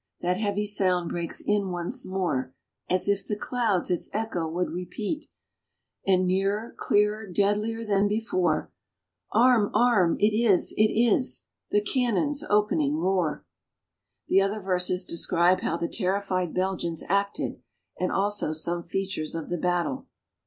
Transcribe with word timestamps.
—that 0.21 0.37
heavy 0.37 0.65
sound 0.65 1.09
breaks 1.09 1.41
in 1.45 1.69
once 1.69 2.07
more, 2.07 2.55
As 2.89 3.07
if 3.07 3.23
the 3.27 3.35
clouds 3.35 3.91
its 3.91 4.09
echo 4.11 4.47
would 4.49 4.71
repeat; 4.71 5.29
And 6.07 6.25
nearer, 6.25 6.73
clearer, 6.75 7.27
deadlier 7.27 7.83
than 7.85 8.07
before! 8.07 8.71
Arm! 9.31 9.69
Arm! 9.75 10.17
it 10.19 10.33
is— 10.35 10.73
it 10.77 10.89
is— 10.91 11.45
the 11.69 11.81
cannon's 11.83 12.43
opening 12.49 12.97
roar!" 12.97 13.45
The 14.27 14.41
other 14.41 14.59
verses 14.59 15.05
describe 15.05 15.59
how 15.59 15.77
the 15.77 15.87
terrified 15.87 16.51
Belgians 16.51 17.03
acted, 17.07 17.61
and 17.99 18.11
also 18.11 18.53
some 18.53 18.81
features 18.81 19.35
of 19.35 19.49
the 19.49 19.57
battle. 19.59 20.07